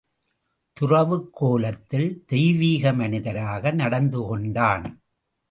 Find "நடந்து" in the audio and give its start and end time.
3.71-4.21